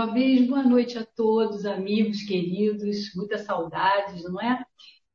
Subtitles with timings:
[0.00, 4.64] Uma vez, boa noite a todos, amigos, queridos, muitas saudades, não é?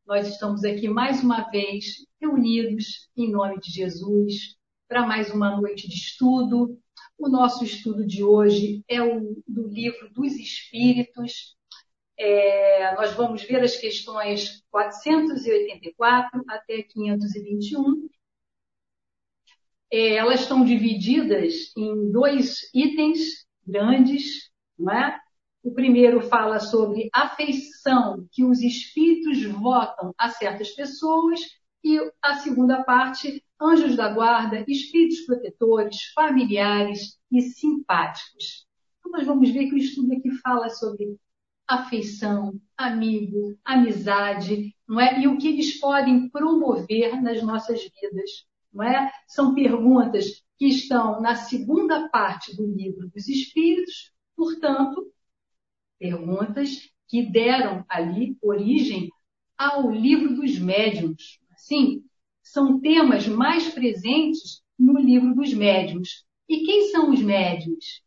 [0.06, 4.56] Nós estamos aqui mais uma vez reunidos em nome de Jesus
[4.88, 6.80] para mais uma noite de estudo.
[7.18, 11.58] O nosso estudo de hoje é o do livro dos Espíritos.
[12.16, 18.08] É, nós vamos ver as questões 484 até 521
[19.92, 25.20] é, elas estão divididas em dois itens grandes, não é?
[25.64, 31.40] O primeiro fala sobre afeição que os espíritos votam a certas pessoas
[31.84, 38.68] e a segunda parte, anjos da guarda, espíritos protetores, familiares e simpáticos.
[39.00, 41.18] Então nós vamos ver que o estudo aqui fala sobre
[41.68, 45.20] afeição, amigo, amizade, não é?
[45.20, 48.46] E o que eles podem promover nas nossas vidas
[48.76, 49.10] não é?
[49.26, 50.26] São perguntas
[50.58, 55.12] que estão na segunda parte do livro dos Espíritos, portanto,
[56.00, 59.10] perguntas que deram ali origem
[59.58, 61.40] ao livro dos médiuns.
[61.58, 62.04] Sim,
[62.44, 66.26] são temas mais presentes no livro dos médiuns.
[66.48, 68.04] E quem são os médiuns?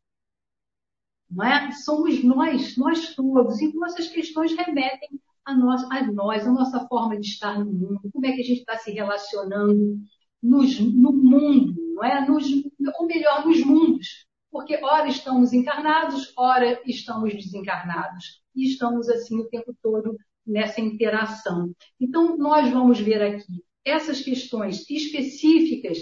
[1.30, 1.72] Não é?
[1.72, 3.60] Somos nós, nós todos.
[3.60, 8.10] E nossas questões remetem a nós, a nós, a nossa forma de estar no mundo,
[8.12, 9.98] como é que a gente está se relacionando
[10.42, 12.26] nos, no mundo, não é?
[12.26, 12.46] Nos,
[12.98, 14.27] ou melhor, nos mundos.
[14.50, 18.42] Porque ora estamos encarnados, ora estamos desencarnados.
[18.54, 20.16] E estamos assim o tempo todo
[20.46, 21.72] nessa interação.
[22.00, 25.98] Então, nós vamos ver aqui essas questões específicas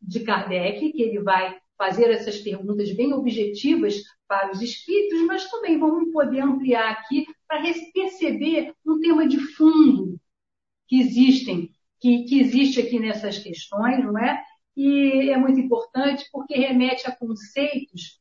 [0.00, 5.78] de Kardec, que ele vai fazer essas perguntas bem objetivas para os espíritos, mas também
[5.78, 10.20] vamos poder ampliar aqui para perceber um tema de fundo
[10.86, 11.70] que existem
[12.00, 14.42] que, que existe aqui nessas questões, não é?
[14.78, 18.20] E é muito importante porque remete a conceitos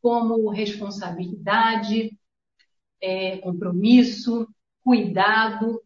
[0.00, 2.18] como responsabilidade,
[3.02, 4.48] é, compromisso,
[4.82, 5.78] cuidado,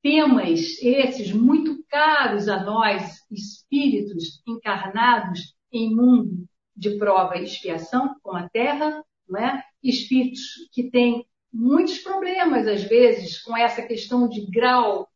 [0.00, 8.34] temas esses muito caros a nós, espíritos encarnados em mundo de prova e expiação, com
[8.34, 9.62] a Terra, não é?
[9.82, 15.11] espíritos que têm muitos problemas, às vezes, com essa questão de grau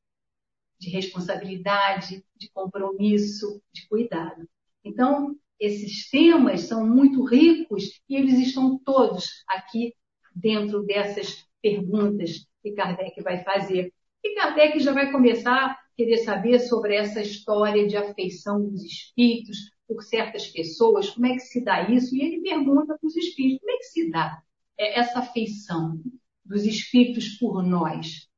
[0.78, 4.48] de responsabilidade, de compromisso, de cuidado.
[4.84, 9.94] Então, esses temas são muito ricos e eles estão todos aqui
[10.34, 13.92] dentro dessas perguntas que Kardec vai fazer.
[14.22, 19.56] E Kardec já vai começar a querer saber sobre essa história de afeição dos espíritos
[19.88, 22.14] por certas pessoas, como é que se dá isso?
[22.14, 24.42] E ele pergunta para os espíritos, como é que se dá
[24.78, 26.00] essa afeição
[26.44, 28.28] dos espíritos por nós?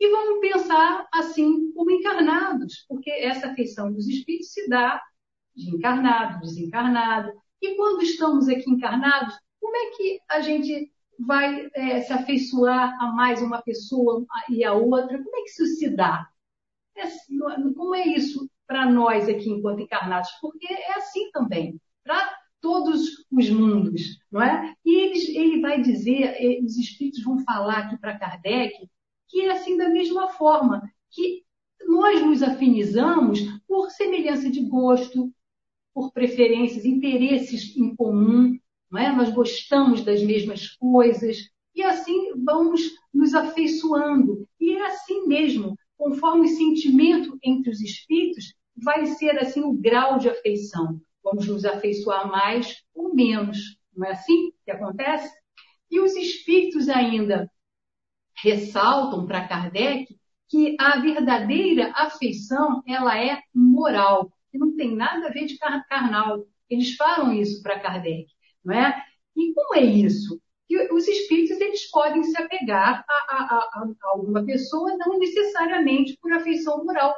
[0.00, 5.00] E vamos pensar assim como encarnados, porque essa afeição dos espíritos se dá
[5.54, 7.32] de encarnado, desencarnado.
[7.62, 13.12] E quando estamos aqui encarnados, como é que a gente vai é, se afeiçoar a
[13.12, 15.22] mais uma pessoa e a outra?
[15.22, 16.28] Como é que isso se dá?
[16.96, 17.06] É,
[17.74, 20.30] como é isso para nós aqui enquanto encarnados?
[20.40, 24.00] Porque é assim também, para todos os mundos,
[24.30, 24.74] não é?
[24.84, 28.74] E eles, ele vai dizer, os espíritos vão falar aqui para Kardec
[29.34, 31.42] que é assim da mesma forma, que
[31.88, 35.34] nós nos afinizamos por semelhança de gosto,
[35.92, 38.56] por preferências, interesses em comum,
[38.88, 39.10] não é?
[39.10, 44.48] Nós gostamos das mesmas coisas e assim vamos nos afeiçoando.
[44.60, 50.16] E é assim mesmo, conforme o sentimento entre os espíritos, vai ser assim o grau
[50.16, 51.00] de afeição.
[51.24, 53.58] Vamos nos afeiçoar mais ou menos.
[53.96, 55.28] Não é assim que acontece?
[55.90, 57.50] E os espíritos ainda
[58.42, 60.06] ressaltam para Kardec
[60.48, 66.44] que a verdadeira afeição ela é moral, que não tem nada a ver de carnal.
[66.68, 68.26] Eles falam isso para Kardec,
[68.64, 69.02] não é?
[69.36, 70.40] E como é isso?
[70.68, 76.16] Que os espíritos eles podem se apegar a, a, a, a alguma pessoa, não necessariamente
[76.20, 77.14] por afeição moral.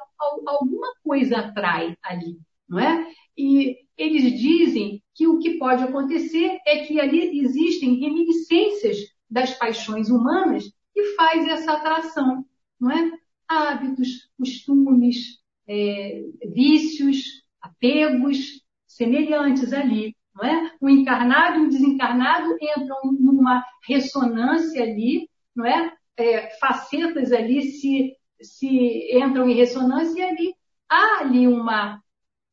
[0.46, 2.38] Alguma coisa atrai ali,
[2.68, 3.06] não é?
[3.36, 8.96] E eles dizem que o que pode acontecer é que ali existem reminiscências
[9.28, 10.64] das paixões humanas
[10.96, 12.42] que faz essa atração,
[12.80, 13.12] não é?
[13.46, 15.38] Hábitos, costumes,
[15.68, 20.72] é, vícios, apegos semelhantes ali, não é?
[20.80, 25.92] O encarnado e o desencarnado entram numa ressonância ali, não é?
[26.16, 30.54] é facetas ali se, se entram em ressonância e ali
[30.88, 32.02] há ali uma,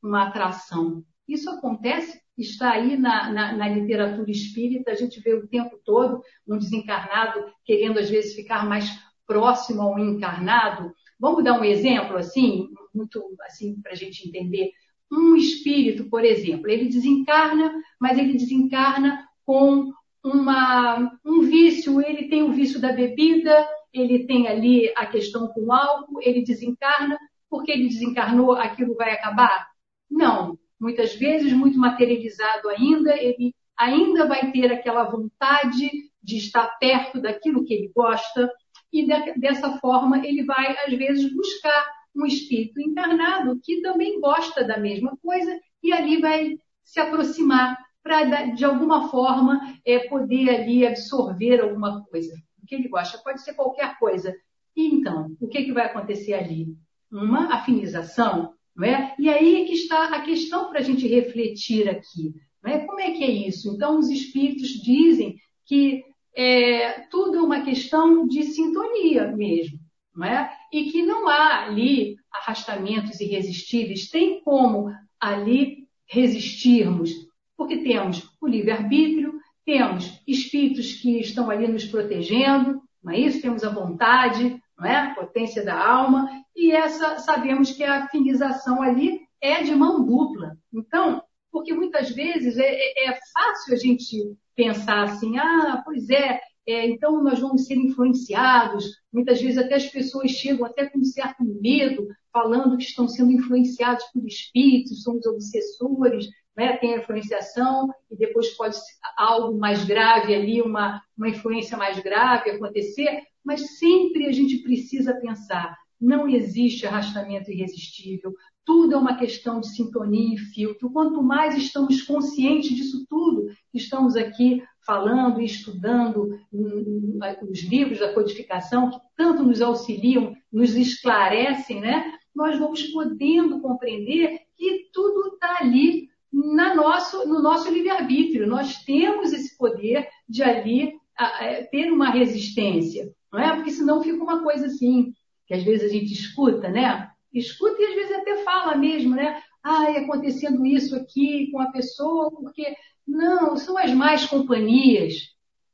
[0.01, 1.01] uma atração.
[1.27, 6.21] Isso acontece está aí na, na, na, literatura espírita, a gente vê o tempo todo
[6.47, 8.89] um desencarnado querendo às vezes ficar mais
[9.27, 10.91] próximo ao encarnado.
[11.19, 14.71] Vamos dar um exemplo assim, muito assim para a gente entender.
[15.11, 19.91] Um espírito, por exemplo, ele desencarna, mas ele desencarna com
[20.23, 25.65] uma, um vício, ele tem o vício da bebida, ele tem ali a questão com
[25.65, 27.17] o álcool, ele desencarna,
[27.49, 29.67] porque ele desencarnou, aquilo vai acabar?
[30.09, 30.57] Não.
[30.83, 35.89] Muitas vezes, muito materializado ainda, ele ainda vai ter aquela vontade
[36.21, 38.51] de estar perto daquilo que ele gosta,
[38.91, 44.61] e de, dessa forma ele vai, às vezes, buscar um espírito encarnado que também gosta
[44.65, 50.85] da mesma coisa e ali vai se aproximar para, de alguma forma, é, poder ali
[50.85, 52.35] absorver alguma coisa.
[52.61, 54.35] O que ele gosta pode ser qualquer coisa.
[54.75, 56.75] E então, o que, que vai acontecer ali?
[57.09, 59.15] Uma afinização, não é?
[59.19, 62.33] E aí é que está a questão para a gente refletir aqui.
[62.63, 62.79] Não é?
[62.79, 63.73] Como é que é isso?
[63.73, 66.03] Então, os espíritos dizem que
[66.35, 69.79] é, tudo é uma questão de sintonia mesmo.
[70.15, 70.51] Não é?
[70.71, 77.11] E que não há ali arrastamentos irresistíveis, tem como ali resistirmos,
[77.57, 83.41] porque temos o livre-arbítrio, temos espíritos que estão ali nos protegendo, não é isso?
[83.41, 84.95] Temos a vontade, não é?
[84.97, 90.57] A potência da alma, e essa sabemos que a afinização ali é de mão dupla.
[90.73, 96.39] Então, porque muitas vezes é, é, é fácil a gente pensar assim, ah, pois é,
[96.65, 98.85] é, então nós vamos ser influenciados.
[99.11, 103.31] Muitas vezes até as pessoas chegam até com um certo medo, falando que estão sendo
[103.31, 106.77] influenciados por espíritos, são os obsessores, né?
[106.77, 108.77] tem a influenciação e depois pode
[109.17, 115.13] algo mais grave ali, uma, uma influência mais grave acontecer, mas sempre a gente precisa
[115.15, 118.33] pensar, não existe arrastamento irresistível,
[118.65, 120.91] tudo é uma questão de sintonia e filtro.
[120.91, 128.89] Quanto mais estamos conscientes disso tudo estamos aqui falando e estudando os livros da codificação,
[128.89, 132.13] que tanto nos auxiliam, nos esclarecem, né?
[132.35, 138.47] Nós vamos podendo compreender que tudo está ali na nosso, no nosso livre-arbítrio.
[138.47, 143.55] Nós temos esse poder de ali a, ter uma resistência, não é?
[143.55, 145.13] Porque senão fica uma coisa assim,
[145.45, 147.09] que às vezes a gente escuta, né?
[147.33, 149.41] escuta e às vezes até fala mesmo, né?
[149.63, 152.75] Ai, acontecendo isso aqui com a pessoa, porque
[153.07, 155.13] não, são as mais companhias,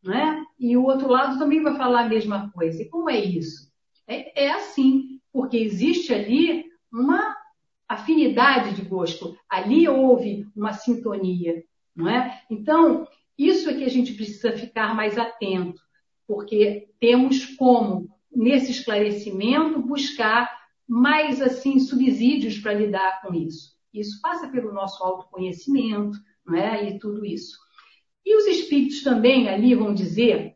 [0.04, 0.44] né?
[0.60, 2.82] E o outro lado também vai falar a mesma coisa.
[2.82, 3.70] E como é isso?
[4.08, 7.36] É, é assim, porque existe ali uma
[7.88, 9.38] afinidade de gosto.
[9.50, 11.64] Ali houve uma sintonia,
[11.96, 12.42] não é?
[12.50, 13.08] Então,
[13.38, 15.82] isso é que a gente precisa ficar mais atento,
[16.28, 20.50] porque temos como, nesse esclarecimento, buscar
[20.88, 23.78] mais assim subsídios para lidar com isso.
[23.94, 26.90] Isso passa pelo nosso autoconhecimento, não é?
[26.90, 27.58] E tudo isso.
[28.26, 30.56] E os espíritos também ali vão dizer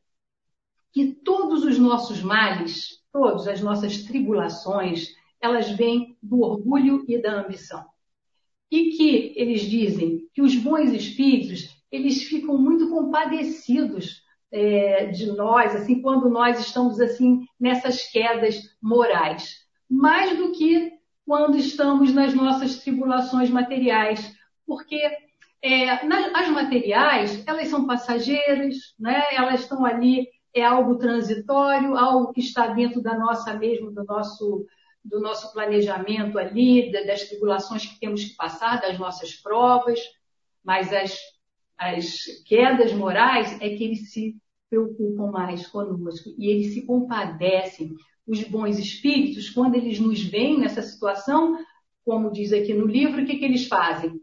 [0.92, 5.08] que todos os nossos males, todas as nossas tribulações,
[5.42, 7.86] elas vêm do orgulho e da ambição.
[8.72, 14.23] E que eles dizem que os bons espíritos, eles ficam muito compadecidos
[14.54, 20.94] é, de nós, assim, quando nós estamos assim nessas quedas morais mais do que
[21.26, 25.00] quando estamos nas nossas tribulações materiais, porque
[25.62, 29.24] é, as materiais elas são passageiras, né?
[29.32, 34.66] Elas estão ali é algo transitório, algo que está dentro da nossa mesmo do nosso
[35.04, 40.00] do nosso planejamento ali, das tribulações que temos que passar, das nossas provas,
[40.64, 41.18] mas as,
[41.78, 44.38] as quedas morais é que se
[44.74, 47.94] preocupam mais conosco e eles se compadecem
[48.26, 51.58] os bons espíritos, quando eles nos veem nessa situação,
[52.04, 54.20] como diz aqui no livro, o que, que eles fazem?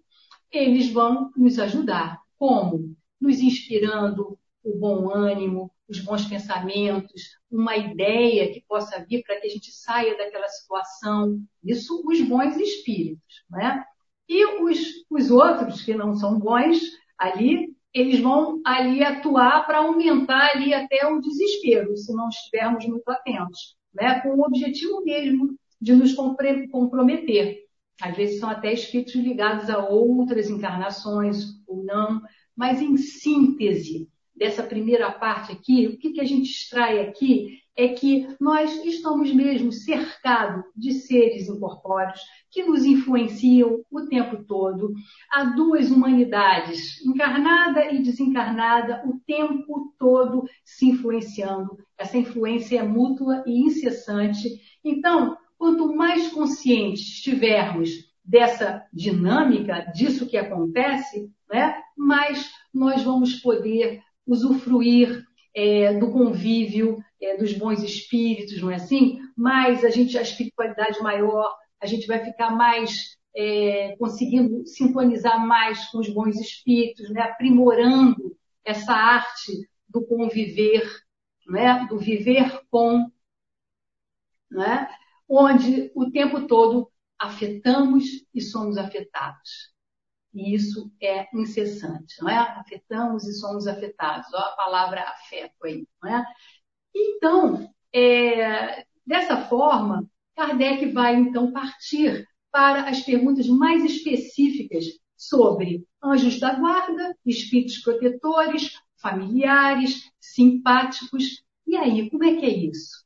[0.50, 2.18] Eles vão nos ajudar.
[2.36, 2.96] Como?
[3.20, 9.46] Nos inspirando o bom ânimo, os bons pensamentos, uma ideia que possa vir para que
[9.46, 11.40] a gente saia daquela situação.
[11.62, 13.84] Isso os bons espíritos, né?
[14.28, 14.78] E os,
[15.10, 16.80] os outros que não são bons,
[17.18, 23.08] ali, eles vão ali atuar para aumentar ali até o desespero, se não estivermos muito
[23.08, 27.64] atentos né, com o objetivo mesmo de nos comprometer.
[28.00, 32.22] Às vezes são até espíritos ligados a outras encarnações ou não,
[32.56, 37.88] mas em síntese dessa primeira parte aqui, o que, que a gente extrai aqui é
[37.88, 42.20] que nós estamos mesmo cercados de seres incorpóreos
[42.50, 44.92] que nos influenciam o tempo todo.
[45.32, 51.78] Há duas humanidades, encarnada e desencarnada, o tempo todo se influenciando.
[51.96, 54.60] Essa influência é mútua e incessante.
[54.84, 57.88] Então, quanto mais conscientes estivermos
[58.22, 67.36] dessa dinâmica, disso que acontece, né, mais nós vamos poder usufruir é, do convívio é,
[67.36, 69.18] dos bons espíritos, não é assim?
[69.36, 75.86] Mais a gente, a espiritualidade maior, a gente vai ficar mais é, conseguindo sintonizar mais
[75.90, 77.22] com os bons espíritos, né?
[77.22, 80.82] aprimorando essa arte do conviver,
[81.46, 81.86] né?
[81.88, 83.10] do viver com,
[84.50, 84.88] né?
[85.28, 89.70] onde o tempo todo afetamos e somos afetados.
[90.32, 92.36] E isso é incessante, não é?
[92.36, 94.32] Afetamos e somos afetados.
[94.32, 96.24] Olha a palavra afeto aí, não é?
[96.94, 104.84] Então, é, dessa forma, Kardec vai então partir para as perguntas mais específicas
[105.16, 111.42] sobre anjos da guarda, espíritos protetores, familiares, simpáticos.
[111.66, 113.04] E aí, como é que é isso?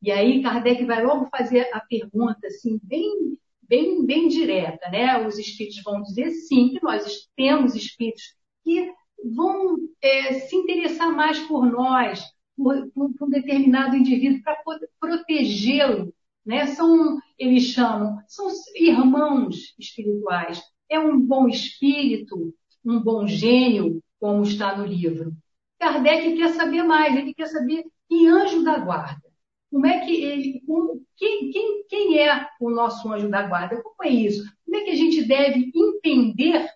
[0.00, 5.24] E aí Kardec vai logo fazer a pergunta assim, bem, bem, bem direta, né?
[5.26, 8.92] Os espíritos vão dizer sim, que nós temos espíritos que
[9.34, 12.20] vão é, se interessar mais por nós,
[12.56, 14.62] por, um determinado indivíduo, para
[15.00, 16.12] protegê-lo.
[16.44, 16.66] Né?
[16.66, 20.60] São, eles chamam, são irmãos espirituais.
[20.88, 22.54] É um bom espírito,
[22.84, 25.32] um bom gênio, como está no livro.
[25.78, 29.22] Kardec quer saber mais, ele quer saber que anjo da guarda.
[29.70, 33.82] Como é que ele, como, quem, quem, quem é o nosso anjo da guarda?
[33.82, 34.44] Como é isso?
[34.64, 36.68] Como é que a gente deve entender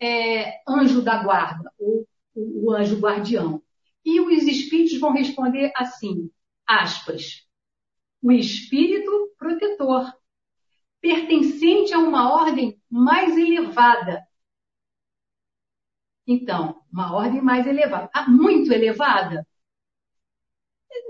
[0.00, 3.60] é, anjo da guarda, ou o, o anjo guardião?
[4.04, 6.30] E os espíritos vão responder assim,
[6.66, 7.46] aspas,
[8.22, 10.12] o espírito protetor,
[11.00, 14.26] pertencente a uma ordem mais elevada.
[16.26, 18.10] Então, uma ordem mais elevada.
[18.14, 19.46] Ah, muito elevada?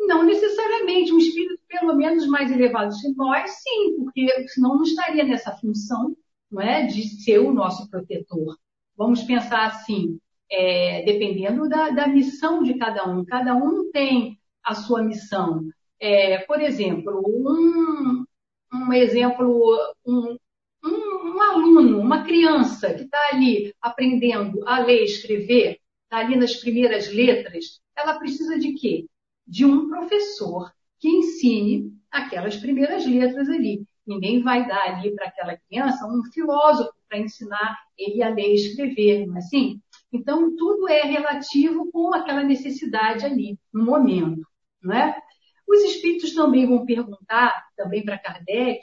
[0.07, 5.25] Não necessariamente, um espírito pelo menos mais elevado que nós, sim, porque senão não estaria
[5.25, 6.17] nessa função
[6.51, 8.57] não é, de ser o nosso protetor.
[8.97, 10.21] Vamos pensar assim,
[10.55, 13.25] é, dependendo da, da, missão de cada um.
[13.25, 15.69] Cada um tem a sua missão.
[16.01, 18.25] É, por exemplo, um,
[18.73, 20.37] um exemplo, um,
[20.85, 26.37] um, um, aluno, uma criança que está ali aprendendo a ler e escrever, está ali
[26.37, 29.07] nas primeiras letras, ela precisa de quê?
[29.47, 33.85] de um professor que ensine aquelas primeiras letras ali.
[34.07, 38.55] Ninguém vai dar ali para aquela criança um filósofo para ensinar ele a ler e
[38.55, 39.81] escrever, não é assim?
[40.15, 44.47] Então, tudo é relativo com aquela necessidade ali, no momento,
[44.81, 45.21] não é?
[45.67, 48.81] Os espíritos também vão perguntar, também para Kardec,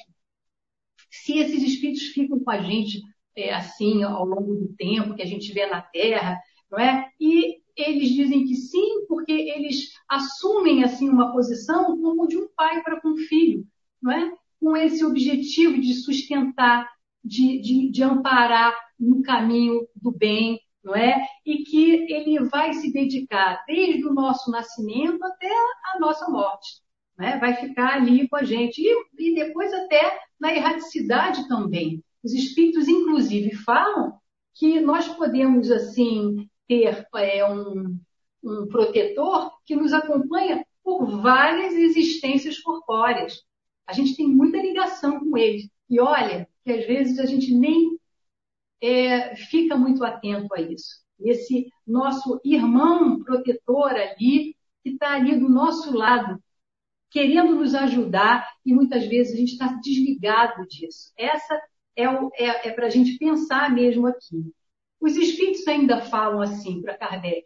[1.09, 3.01] se esses espíritos ficam com a gente
[3.33, 6.37] é, assim ao longo do tempo que a gente vê na Terra,
[6.69, 7.09] não é?
[7.17, 12.83] E eles dizem que sim, porque eles assumem assim uma posição como de um pai
[12.83, 13.65] para com um filho,
[14.01, 14.33] não é?
[14.59, 16.89] Com esse objetivo de sustentar,
[17.23, 21.25] de, de, de amparar no caminho do bem, não é?
[21.45, 25.49] E que ele vai se dedicar desde o nosso nascimento até
[25.93, 26.81] a nossa morte,
[27.17, 27.37] né?
[27.39, 32.03] Vai ficar ali com a gente e, e depois até na erraticidade também.
[32.23, 34.13] Os espíritos, inclusive, falam
[34.53, 37.99] que nós podemos assim ter é, um,
[38.43, 43.43] um protetor que nos acompanha por várias existências corpóreas.
[43.87, 45.69] A gente tem muita ligação com ele.
[45.89, 47.99] E olha, que às vezes a gente nem
[48.81, 51.01] é, fica muito atento a isso.
[51.19, 56.41] Esse nosso irmão protetor ali, que está ali do nosso lado,
[57.11, 61.11] querendo nos ajudar, e muitas vezes a gente está desligado disso.
[61.17, 61.61] Essa
[61.95, 64.51] é, é, é para a gente pensar mesmo aqui.
[64.99, 67.43] Os espíritos ainda falam assim para Kardec.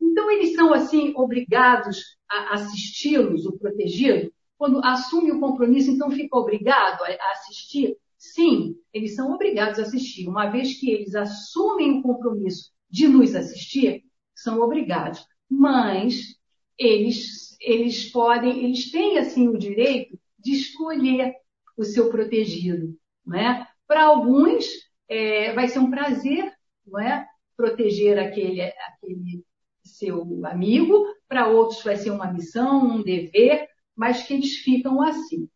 [0.00, 4.32] Então, eles são, assim, obrigados a assisti-los, o protegido?
[4.58, 7.96] Quando assume o compromisso, então fica obrigado a assistir?
[8.32, 10.28] Sim, eles são obrigados a assistir.
[10.28, 15.24] Uma vez que eles assumem o compromisso de nos assistir, são obrigados.
[15.48, 16.36] Mas
[16.78, 21.34] eles, eles podem, eles têm, assim, o direito de escolher
[21.76, 22.96] o seu protegido.
[23.26, 23.66] Né?
[23.86, 24.64] Para alguns,
[25.08, 26.52] é, vai ser um prazer
[26.86, 27.26] não é?
[27.56, 29.44] Proteger aquele, aquele
[29.84, 35.48] seu amigo, para outros vai ser uma missão, um dever, mas que eles ficam assim.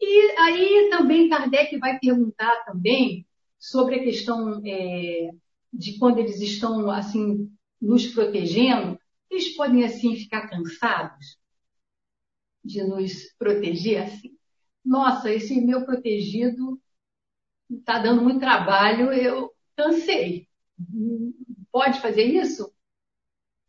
[0.00, 3.26] E aí também Kardec vai perguntar também
[3.58, 5.30] sobre a questão é,
[5.72, 8.98] de quando eles estão assim nos protegendo,
[9.30, 11.38] eles podem assim ficar cansados
[12.64, 14.36] de nos proteger assim.
[14.84, 16.80] Nossa, esse meu protegido
[17.70, 20.48] está dando muito trabalho, eu cansei.
[21.72, 22.72] Pode fazer isso?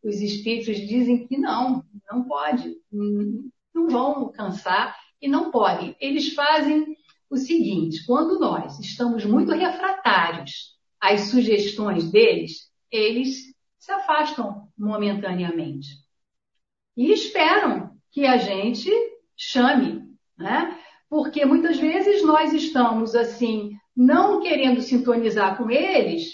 [0.03, 2.79] Os espíritos dizem que não, não pode.
[2.91, 5.95] Não vão cansar e não podem.
[5.99, 6.95] Eles fazem
[7.29, 15.87] o seguinte: quando nós estamos muito refratários às sugestões deles, eles se afastam momentaneamente
[16.95, 18.89] e esperam que a gente
[19.35, 20.03] chame,
[20.37, 20.77] né?
[21.09, 26.33] Porque muitas vezes nós estamos assim não querendo sintonizar com eles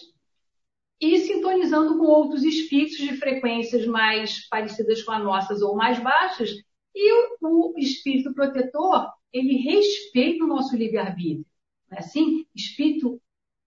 [1.00, 6.50] e sintonizando com outros espíritos de frequências mais parecidas com as nossas ou mais baixas,
[6.96, 11.46] e o, espírito protetor, ele respeita o nosso livre-arbítrio.
[11.92, 12.46] É assim?
[12.54, 13.22] Espírito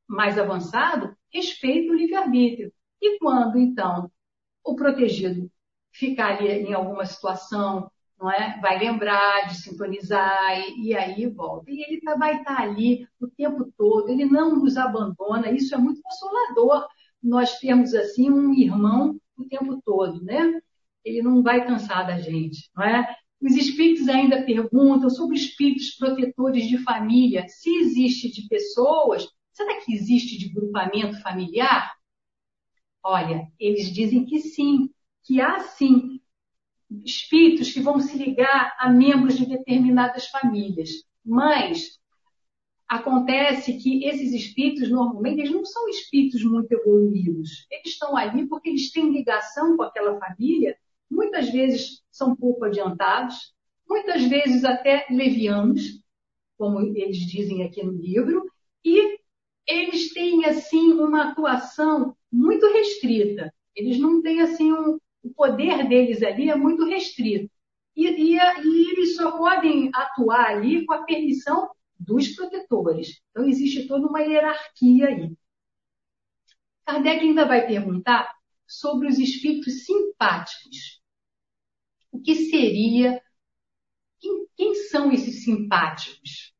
[0.06, 2.72] mais avançado respeita o livre-arbítrio.
[3.00, 4.10] E quando, então,
[4.64, 5.50] o protegido
[5.92, 8.58] ficar ali em alguma situação, não é?
[8.60, 11.70] Vai lembrar de sintonizar e, e aí volta.
[11.70, 15.74] E ele tá, vai estar tá ali o tempo todo, ele não nos abandona, isso
[15.74, 16.86] é muito consolador.
[17.22, 20.60] Nós temos, assim, um irmão o tempo todo, né?
[21.06, 23.16] Ele não vai cansar da gente, não é?
[23.40, 29.94] Os espíritos ainda perguntam sobre espíritos protetores de família, se existe de pessoas, será que
[29.94, 31.92] existe de grupamento familiar?
[33.04, 34.90] Olha, eles dizem que sim,
[35.22, 36.20] que há sim
[37.04, 40.90] espíritos que vão se ligar a membros de determinadas famílias.
[41.24, 42.00] Mas
[42.88, 47.66] acontece que esses espíritos, normalmente, eles não são espíritos muito evoluídos.
[47.70, 50.76] Eles estão ali porque eles têm ligação com aquela família,
[51.10, 53.54] muitas vezes são pouco adiantados,
[53.88, 56.02] muitas vezes até levianos,
[56.58, 58.44] como eles dizem aqui no livro,
[58.84, 59.18] e
[59.66, 63.52] eles têm, assim, uma atuação muito restrita.
[63.74, 67.50] Eles não têm, assim, um, o poder deles ali é muito restrito.
[67.94, 73.20] E, e, e, eles só podem atuar ali com a permissão dos protetores.
[73.30, 75.32] Então, existe toda uma hierarquia aí.
[76.84, 78.32] Kardec ainda vai perguntar
[78.66, 81.00] sobre os espíritos simpáticos.
[82.10, 83.20] O que seria?
[84.20, 86.54] Quem, quem são esses simpáticos?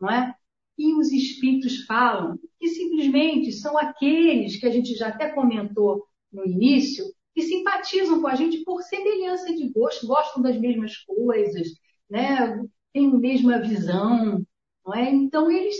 [0.00, 0.34] Não é?
[0.76, 6.44] E os espíritos falam que simplesmente são aqueles que a gente já até comentou no
[6.44, 7.04] início,
[7.34, 11.68] que simpatizam com a gente por semelhança de gosto, gostam das mesmas coisas,
[12.08, 12.64] né?
[12.94, 14.46] têm a mesma visão,
[14.86, 15.10] não é?
[15.10, 15.76] Então eles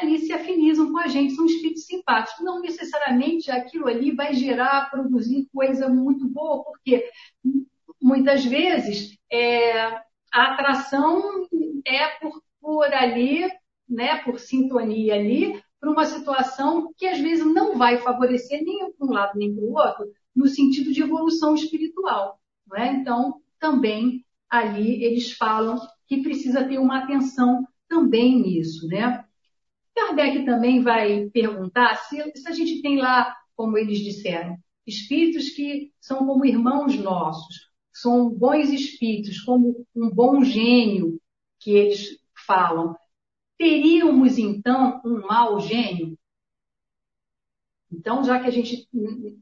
[0.00, 2.44] ali se afinizam com a gente, são espíritos simpáticos.
[2.44, 7.08] Não necessariamente aquilo ali vai gerar, produzir coisa muito boa, porque
[8.00, 9.82] muitas vezes é,
[10.32, 11.46] a atração
[11.86, 13.48] é por, por ali,
[13.88, 19.12] né, por sintonia ali, para uma situação que às vezes não vai favorecer nem um
[19.12, 22.40] lado nem para o outro, no sentido de evolução espiritual.
[22.66, 22.92] Não é?
[22.92, 28.86] Então, também ali eles falam que precisa ter uma atenção também nisso.
[28.86, 29.23] Né?
[29.94, 35.92] Kardec também vai perguntar se, se a gente tem lá, como eles disseram, espíritos que
[36.00, 41.20] são como irmãos nossos, são bons espíritos, como um bom gênio
[41.60, 42.96] que eles falam.
[43.56, 46.18] Teríamos então um mau gênio?
[47.90, 48.88] Então, já que a gente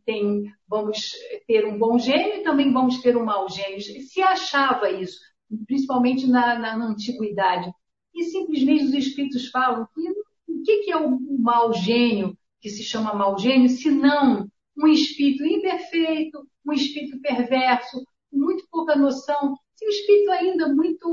[0.05, 1.13] tem, vamos
[1.47, 3.81] ter um bom gênio e também vamos ter um mau gênio.
[3.81, 5.19] Se achava isso,
[5.67, 7.73] principalmente na, na, na antiguidade,
[8.15, 10.22] e simplesmente os espíritos falam que
[10.63, 14.49] o que, que é o, mau gênio, que se chama mau gênio, se não
[14.79, 21.11] um espírito imperfeito, um espírito perverso, muito pouca noção, se espírito ainda muito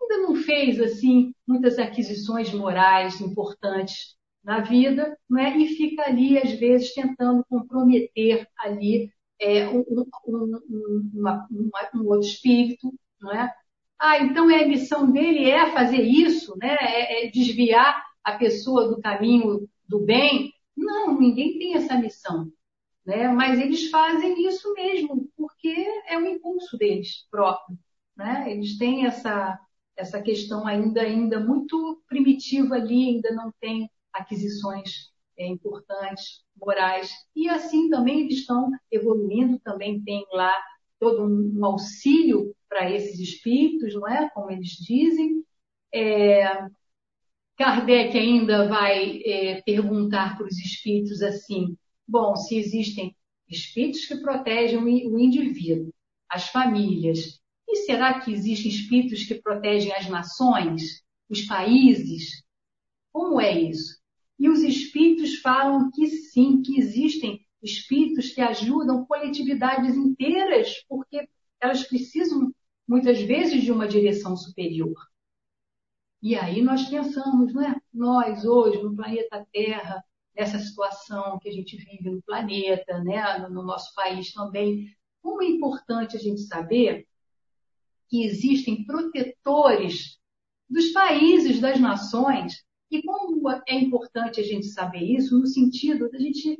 [0.00, 5.56] ainda não fez assim muitas aquisições morais importantes na vida, né?
[5.56, 11.48] e fica ali, às vezes, tentando comprometer ali é, um, um, um, uma,
[11.94, 12.92] um, outro espírito.
[13.20, 13.50] Não é?
[13.98, 16.76] Ah, então é a missão dele é fazer isso, né?
[16.80, 20.52] é, é desviar a pessoa do caminho do bem.
[20.76, 22.50] Não, ninguém tem essa missão.
[23.04, 23.28] Né?
[23.28, 27.78] Mas eles fazem isso mesmo, porque é um impulso deles próprio.
[28.16, 28.50] Né?
[28.50, 29.58] Eles têm essa,
[29.96, 37.10] essa questão ainda, ainda muito primitiva ali, ainda não tem aquisições é, importantes, morais.
[37.36, 40.54] E assim também eles estão evoluindo, também tem lá
[40.98, 44.30] todo um, um auxílio para esses espíritos, não é?
[44.30, 45.44] Como eles dizem.
[45.92, 46.44] É,
[47.56, 53.14] Kardec ainda vai é, perguntar para os espíritos assim: bom, se existem
[53.48, 55.92] espíritos que protegem o indivíduo,
[56.28, 62.42] as famílias, e será que existem espíritos que protegem as nações, os países?
[63.12, 63.98] Como é isso?
[64.38, 71.28] E os espíritos falam que sim, que existem espíritos que ajudam coletividades inteiras, porque
[71.60, 72.52] elas precisam
[72.86, 74.94] muitas vezes de uma direção superior.
[76.24, 77.76] E aí nós pensamos, né?
[77.92, 80.02] Nós hoje no planeta Terra,
[80.34, 84.88] nessa situação que a gente vive no planeta, né, no nosso país também,
[85.20, 87.06] como é importante a gente saber
[88.08, 90.18] que existem protetores
[90.66, 96.18] dos países, das nações, e como é importante a gente saber isso, no sentido da
[96.18, 96.58] gente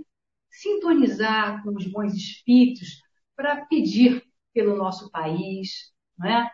[0.50, 3.00] sintonizar com os bons espíritos
[3.35, 4.22] para pedir
[4.53, 6.50] pelo nosso país, não é?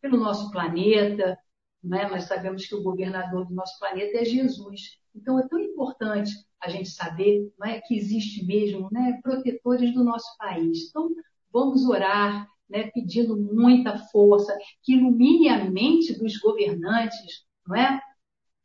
[0.00, 1.38] pelo nosso planeta,
[1.82, 2.08] né?
[2.08, 4.98] nós sabemos que o governador do nosso planeta é Jesus.
[5.14, 10.36] Então é tão importante a gente saber é, que existe mesmo né, protetores do nosso
[10.38, 10.88] país.
[10.88, 11.10] Então
[11.52, 18.00] vamos orar, né, pedindo muita força, que ilumine a mente dos governantes, não é?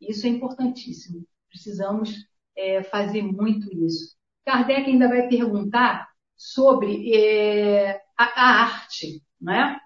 [0.02, 1.26] Isso é importantíssimo.
[1.50, 4.16] Precisamos é, fazer muito isso.
[4.46, 9.80] Kardec ainda vai perguntar sobre é, a, a, arte, não é?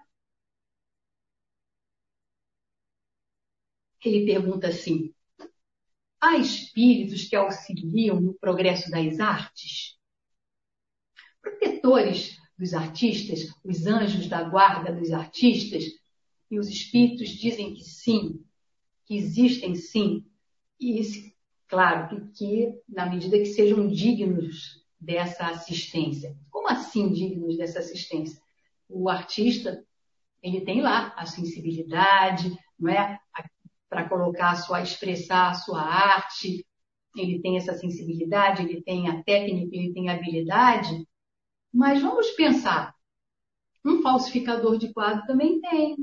[4.04, 5.12] Ele pergunta assim:
[6.20, 9.96] há espíritos que auxiliam no progresso das artes?
[11.40, 15.84] Protetores dos artistas, os anjos da guarda dos artistas,
[16.50, 18.44] e os espíritos dizem que sim,
[19.06, 20.24] que existem sim,
[20.80, 21.00] e
[21.68, 26.36] claro que, na medida que sejam dignos dessa assistência.
[26.50, 28.40] Como assim dignos dessa assistência?
[28.88, 29.84] O artista,
[30.42, 33.20] ele tem lá a sensibilidade, não é?
[33.88, 36.66] Para colocar sua, expressar a sua arte,
[37.16, 41.06] ele tem essa sensibilidade, ele tem a técnica, ele tem a habilidade,
[41.72, 42.94] mas vamos pensar,
[43.84, 45.96] um falsificador de quadro também tem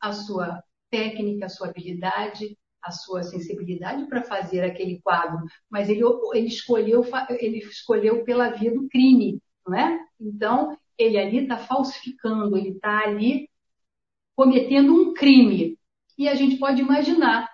[0.00, 6.02] a sua técnica, a sua habilidade, a sua sensibilidade para fazer aquele quadro, mas ele,
[6.34, 7.04] ele, escolheu,
[7.38, 10.00] ele escolheu pela via do crime, não é?
[10.18, 13.48] Então, ele ali está falsificando, ele está ali
[14.34, 15.78] cometendo um crime.
[16.20, 17.48] E a gente pode imaginar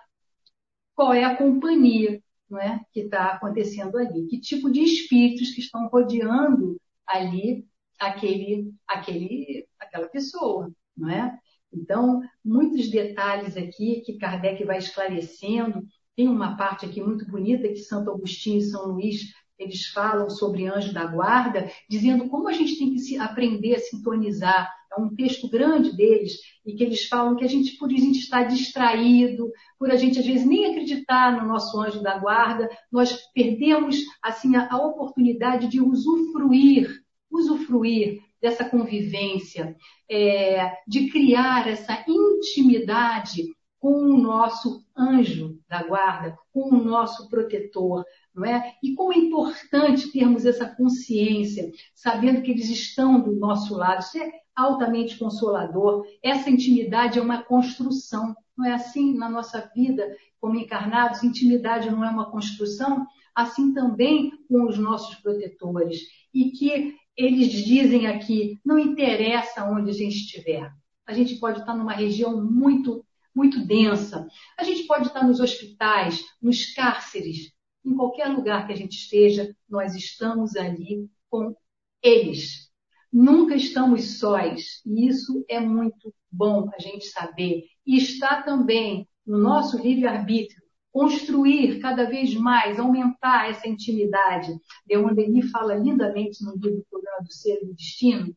[0.93, 5.61] qual é a companhia não é, que está acontecendo ali, que tipo de espíritos que
[5.61, 6.77] estão rodeando
[7.07, 7.65] ali
[7.97, 11.39] aquele, aquele, aquela pessoa, não é?
[11.73, 15.87] Então, muitos detalhes aqui que Kardec vai esclarecendo.
[16.17, 20.67] Tem uma parte aqui muito bonita que Santo Agostinho e São Luís eles falam sobre
[20.67, 24.75] anjo da guarda, dizendo como a gente tem que se aprender a sintonizar.
[24.97, 28.19] É um texto grande deles, e que eles falam que a gente, por a gente
[28.19, 33.17] estar distraído, por a gente às vezes nem acreditar no nosso anjo da guarda, nós
[33.35, 39.77] perdemos assim a, a oportunidade de usufruir, usufruir dessa convivência,
[40.11, 48.05] é, de criar essa intimidade com o nosso anjo da guarda, com o nosso protetor,
[48.35, 48.75] não é?
[48.83, 54.01] E como é importante termos essa consciência, sabendo que eles estão do nosso lado.
[54.01, 56.05] Isso é altamente consolador.
[56.23, 61.23] Essa intimidade é uma construção, não é assim na nossa vida como encarnados?
[61.23, 66.01] Intimidade não é uma construção, assim também com os nossos protetores.
[66.33, 70.71] E que eles dizem aqui, não interessa onde a gente estiver.
[71.07, 73.05] A gente pode estar numa região muito,
[73.37, 74.27] muito densa.
[74.59, 77.53] A gente pode estar nos hospitais, nos cárceres,
[77.85, 81.55] em qualquer lugar que a gente esteja, nós estamos ali com
[82.03, 82.71] eles.
[83.13, 84.83] Nunca estamos sós.
[84.87, 87.65] E isso é muito bom a gente saber.
[87.87, 94.51] E está também no nosso livre-arbítrio construir cada vez mais, aumentar essa intimidade.
[94.89, 98.35] Leon Denis fala lindamente no livro Programa do Ser e do Destino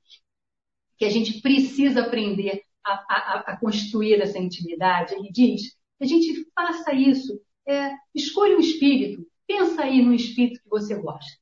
[0.97, 5.13] que a gente precisa aprender a, a, a construir essa intimidade.
[5.13, 7.39] Ele diz que a gente faça isso.
[7.67, 11.37] É, escolha um espírito, pensa aí no espírito que você gosta.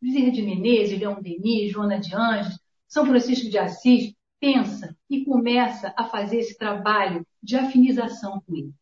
[0.00, 5.94] Bezerra de Menezes, Leon Denis, Joana de Anjos, São Francisco de Assis, pensa e começa
[5.96, 8.74] a fazer esse trabalho de afinização com ele.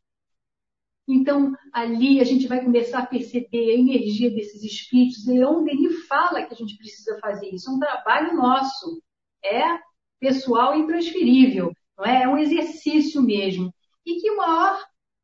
[1.06, 5.26] Então, ali a gente vai começar a perceber a energia desses espíritos.
[5.26, 7.70] Leon Denis fala que a gente precisa fazer isso.
[7.70, 9.02] É um trabalho nosso.
[9.44, 9.78] É
[10.20, 11.72] pessoal intransferível.
[11.96, 12.22] Não é?
[12.22, 13.72] é um exercício mesmo.
[14.04, 14.78] E que o maior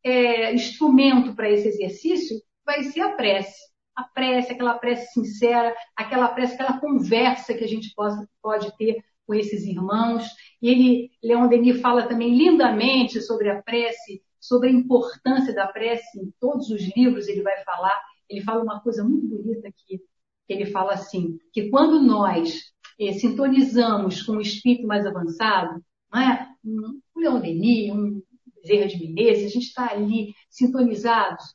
[0.04, 3.58] é, instrumento para esse exercício vai ser a prece.
[3.96, 9.02] A prece, aquela prece sincera, aquela prece, aquela conversa que a gente pode, pode ter
[9.26, 10.24] com esses irmãos.
[10.62, 16.18] E ele, Leon Denis fala também lindamente sobre a prece sobre a importância da prece
[16.18, 17.94] em todos os livros, ele vai falar,
[18.28, 19.98] ele fala uma coisa muito bonita aqui,
[20.46, 25.82] que ele fala assim, que quando nós eh, sintonizamos com um espírito mais avançado,
[26.12, 26.48] não é?
[26.62, 28.22] um Leon Denis, um
[28.62, 31.54] Bezerra de Menezes, a gente está ali sintonizados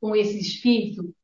[0.00, 1.14] com esse espírito,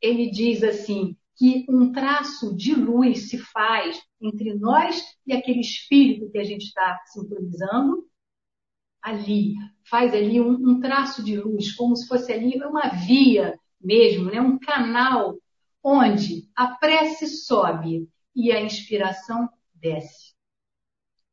[0.00, 6.30] ele diz assim, que um traço de luz se faz entre nós e aquele espírito
[6.30, 8.06] que a gente está sintonizando,
[9.02, 9.54] ali,
[9.88, 14.40] faz ali um, um, traço de luz, como se fosse ali uma via mesmo, né?
[14.40, 15.36] um canal
[15.82, 20.34] onde a prece sobe e a inspiração desce.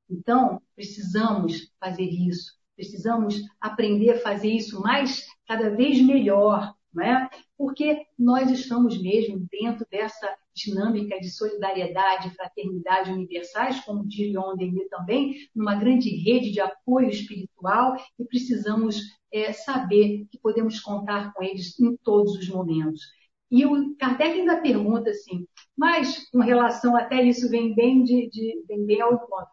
[0.09, 7.29] Então, precisamos fazer isso, precisamos aprender a fazer isso mais, cada vez melhor, né?
[7.57, 14.55] porque nós estamos mesmo dentro dessa dinâmica de solidariedade, fraternidade universais, como diz Leon
[14.89, 18.99] também, numa grande rede de apoio espiritual e precisamos
[19.31, 23.01] é, saber que podemos contar com eles em todos os momentos.
[23.49, 28.63] E o Kardec ainda pergunta assim, mas com relação até isso vem bem, de, de
[28.67, 29.47] vem bem ao ponto,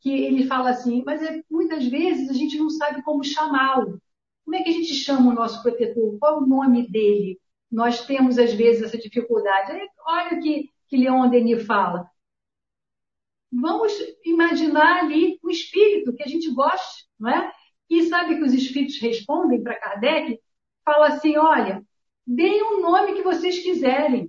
[0.00, 4.00] que ele fala assim, mas é, muitas vezes a gente não sabe como chamá-lo.
[4.44, 6.18] Como é que a gente chama o nosso protetor?
[6.18, 7.38] Qual o nome dele?
[7.70, 9.72] Nós temos, às vezes, essa dificuldade.
[10.06, 12.08] Olha o que, que Leon Denis fala.
[13.52, 13.92] Vamos
[14.24, 17.52] imaginar ali o espírito que a gente gosta, não é?
[17.90, 20.38] E sabe que os espíritos respondem para Kardec?
[20.84, 21.82] Fala assim, olha,
[22.28, 24.28] deem o nome que vocês quiserem.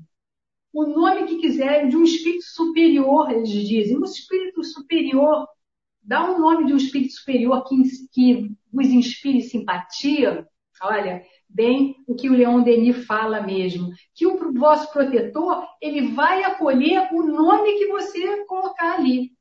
[0.71, 3.97] O nome que quiserem de um espírito superior, eles dizem.
[3.97, 5.45] Um espírito superior.
[6.01, 7.75] Dá um nome de um espírito superior que,
[8.13, 10.47] que vos inspire simpatia.
[10.81, 16.43] Olha, bem o que o Leon Denis fala mesmo, que o vosso protetor, ele vai
[16.43, 19.31] acolher o nome que você colocar ali.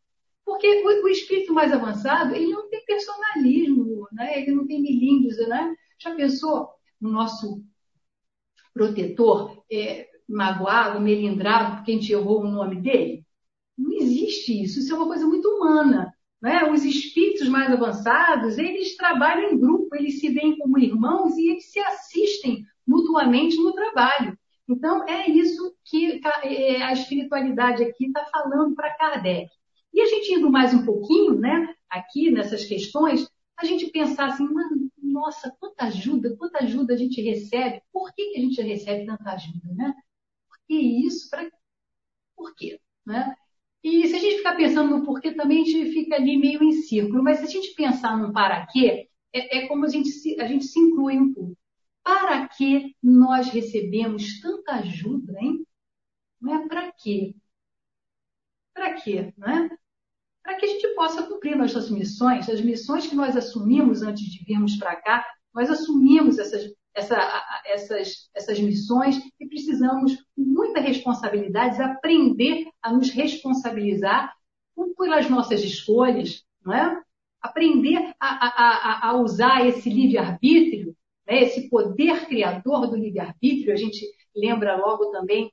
[0.44, 4.40] Porque o, o espírito mais avançado, ele não tem personalismo, né?
[4.40, 5.76] ele não tem milímetros, né?
[5.98, 7.62] Já pensou no nosso
[8.78, 13.24] protetor é, magoado, melindrado, porque a gente errou o nome dele?
[13.76, 16.12] Não existe isso, isso é uma coisa muito humana.
[16.40, 16.70] Né?
[16.70, 21.70] Os espíritos mais avançados, eles trabalham em grupo, eles se veem como irmãos e eles
[21.70, 24.38] se assistem mutuamente no trabalho.
[24.68, 29.50] Então, é isso que é, a espiritualidade aqui está falando para Kardec.
[29.92, 34.46] E a gente indo mais um pouquinho, né, aqui nessas questões, a gente pensar assim,
[35.18, 37.82] nossa, quanta ajuda, quanta ajuda a gente recebe.
[37.92, 39.94] Por que, que a gente recebe tanta ajuda, né?
[40.48, 41.28] Por que isso?
[41.30, 41.50] Pra...
[42.36, 42.80] Por quê?
[43.06, 43.34] Né?
[43.82, 46.72] E se a gente ficar pensando no porquê, também a gente fica ali meio em
[46.82, 47.22] círculo.
[47.22, 50.46] Mas se a gente pensar no para quê, é, é como a gente, se, a
[50.46, 51.56] gente se inclui um pouco.
[52.02, 55.66] Para que nós recebemos tanta ajuda, hein?
[56.40, 57.34] Não é para quê?
[58.72, 59.78] Para quê, não é?
[60.48, 64.42] Para que a gente possa cumprir nossas missões, as missões que nós assumimos antes de
[64.46, 65.22] virmos para cá,
[65.54, 67.18] nós assumimos essas essa,
[67.66, 74.32] essas, essas missões e precisamos, com muita responsabilidade, aprender a nos responsabilizar
[74.96, 76.98] pelas nossas escolhas, não é?
[77.42, 81.42] aprender a, a, a usar esse livre-arbítrio, né?
[81.42, 83.70] esse poder criador do livre-arbítrio.
[83.70, 84.02] A gente
[84.34, 85.52] lembra logo também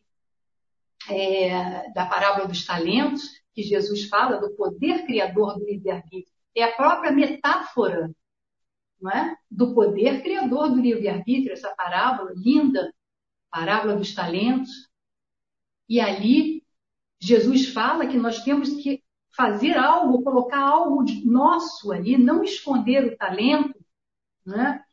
[1.09, 6.33] é, da parábola dos talentos, que Jesus fala do poder criador do livre-arbítrio.
[6.55, 8.11] É a própria metáfora
[9.13, 9.35] é?
[9.49, 12.93] do poder criador do livre-arbítrio, essa parábola linda,
[13.49, 14.71] parábola dos talentos.
[15.87, 16.63] E ali,
[17.19, 19.03] Jesus fala que nós temos que
[19.35, 23.77] fazer algo, colocar algo nosso ali, não esconder o talento,
[24.45, 24.84] né?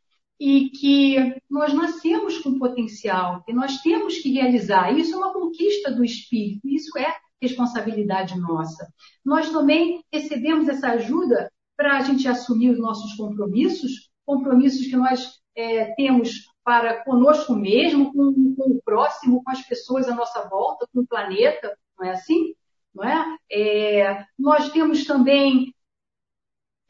[0.44, 4.90] E que nós nascemos com potencial, que nós temos que realizar.
[4.90, 8.92] Isso é uma conquista do espírito, isso é responsabilidade nossa.
[9.24, 15.30] Nós também recebemos essa ajuda para a gente assumir os nossos compromissos, compromissos que nós
[15.54, 20.88] é, temos para conosco mesmo, com, com, o próximo, com as pessoas à nossa volta,
[20.92, 22.52] com o planeta, não é assim?
[22.92, 23.36] Não é?
[23.48, 25.72] é nós temos também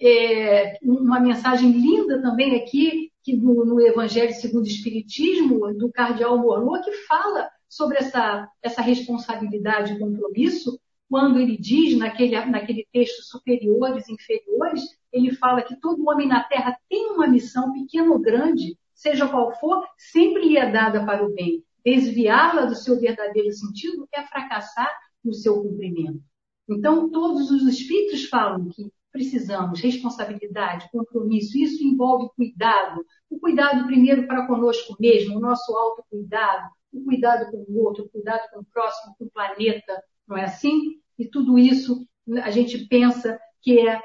[0.00, 6.38] é, uma mensagem linda também aqui, que no, no, Evangelho segundo o Espiritismo, do Cardeal
[6.38, 10.78] Morlot, que fala sobre essa, essa responsabilidade e compromisso
[11.12, 14.82] quando ele diz naquele, naquele texto superiores e inferiores,
[15.12, 19.52] ele fala que todo homem na Terra tem uma missão, pequena ou grande, seja qual
[19.60, 21.62] for, sempre lhe é dada para o bem.
[21.84, 24.90] Desviá-la do seu verdadeiro sentido é fracassar
[25.22, 26.22] no seu cumprimento.
[26.66, 33.04] Então, todos os espíritos falam que precisamos responsabilidade, compromisso, isso envolve cuidado.
[33.30, 38.08] O cuidado primeiro para conosco mesmo, o nosso autocuidado, o cuidado com o outro, o
[38.08, 41.00] cuidado com o próximo, com o planeta, não é assim?
[41.18, 42.06] E tudo isso
[42.42, 44.00] a gente pensa que é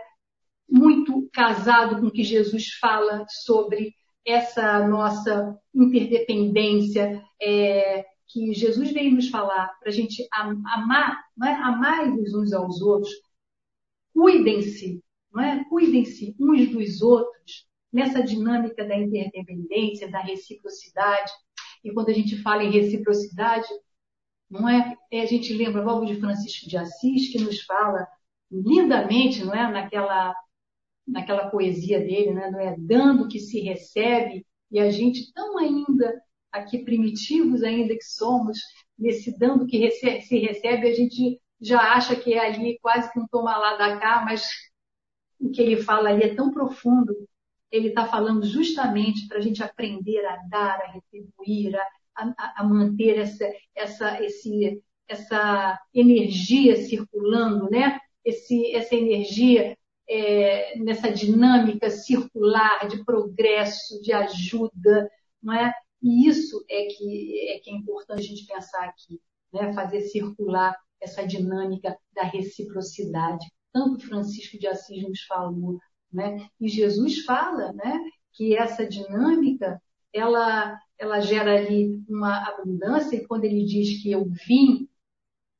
[0.69, 3.93] muito casado com o que Jesus fala sobre
[4.25, 11.51] essa nossa interdependência, é, que Jesus veio nos falar para a gente amar, é?
[11.51, 13.11] amar uns aos outros,
[14.17, 15.63] cuidem-se, não é?
[15.65, 21.31] cuidem-se uns dos outros, nessa dinâmica da interdependência, da reciprocidade.
[21.83, 23.67] E quando a gente fala em reciprocidade,
[24.49, 24.95] não é?
[25.11, 25.21] é?
[25.21, 28.07] A gente lembra logo de Francisco de Assis, que nos fala
[28.51, 29.71] lindamente, não é?
[29.71, 30.33] Naquela,
[31.07, 32.49] naquela poesia dele, né?
[32.49, 36.19] Não é dando que se recebe, e a gente tão ainda
[36.51, 38.57] aqui primitivos ainda que somos,
[38.97, 43.27] nesse dando que se recebe, a gente já acha que é ali quase que um
[43.27, 44.47] toma lá da cá, mas
[45.39, 47.13] o que ele fala ali é tão profundo.
[47.71, 51.75] Ele está falando justamente para a gente aprender a dar, a retribuir,
[52.15, 57.99] a, a, a manter essa, essa, esse, essa energia circulando, né?
[58.23, 59.77] Esse, essa energia
[60.09, 65.09] é, nessa dinâmica circular de progresso, de ajuda,
[65.41, 65.73] não é?
[66.01, 69.19] E isso é que é, que é importante a gente pensar aqui,
[69.51, 69.73] né?
[69.73, 73.45] Fazer circular essa dinâmica da reciprocidade.
[73.73, 75.77] Tanto Francisco de Assis nos falou,
[76.11, 76.47] né?
[76.59, 77.99] E Jesus fala, né?
[78.33, 79.81] Que essa dinâmica
[80.13, 84.89] ela ela gera ali uma abundância e quando ele diz que eu vim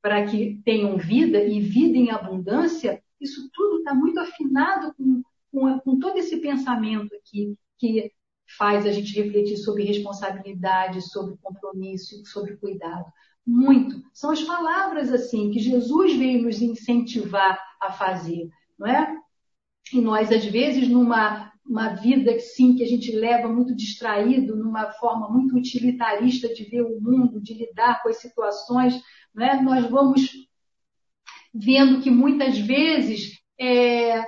[0.02, 5.78] para que tenham vida e vida em abundância, isso tudo está muito afinado com, com,
[5.80, 8.12] com, todo esse pensamento aqui, que
[8.56, 13.04] faz a gente refletir sobre responsabilidade, sobre compromisso, sobre cuidado.
[13.50, 14.02] Muito.
[14.12, 19.16] São as palavras assim que Jesus veio nos incentivar a fazer, não é?
[19.90, 24.90] E nós, às vezes, numa uma vida sim que a gente leva muito distraído, numa
[24.92, 28.98] forma muito utilitarista de ver o mundo, de lidar com as situações,
[29.34, 29.60] né?
[29.60, 30.30] nós vamos
[31.52, 34.22] vendo que muitas vezes é,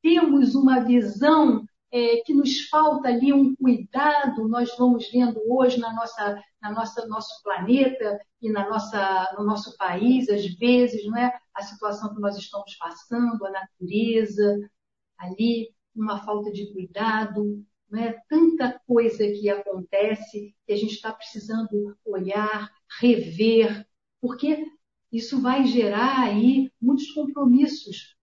[0.00, 1.65] temos uma visão
[1.96, 7.06] é, que nos falta ali um cuidado, nós vamos vendo hoje na nossa, na nossa
[7.06, 11.32] nosso planeta e na nossa, no nosso país, às vezes, não é?
[11.54, 14.70] a situação que nós estamos passando, a natureza
[15.16, 18.20] ali, uma falta de cuidado, não é?
[18.28, 22.70] tanta coisa que acontece que a gente está precisando olhar,
[23.00, 23.86] rever,
[24.20, 24.66] porque
[25.10, 28.14] isso vai gerar aí muitos compromissos